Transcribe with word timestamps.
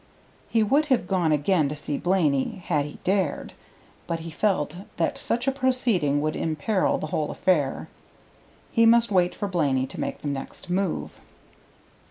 He 0.49 0.63
would 0.63 0.87
have 0.87 1.05
gone 1.05 1.31
again 1.31 1.69
to 1.69 1.75
see 1.75 1.95
Blaney 1.95 2.63
had 2.65 2.85
he 2.85 2.97
dared, 3.03 3.53
but 4.07 4.21
he 4.21 4.31
felt 4.31 4.77
that 4.97 5.15
such 5.15 5.47
a 5.47 5.51
proceeding 5.51 6.21
would 6.21 6.35
imperil 6.35 6.97
the 6.97 7.05
whole 7.13 7.29
affair; 7.29 7.87
he 8.71 8.87
must 8.87 9.11
wait 9.11 9.35
for 9.35 9.47
Blaney 9.47 9.85
to 9.85 9.99
make 9.99 10.23
the 10.23 10.27
next 10.27 10.71
move. 10.71 11.19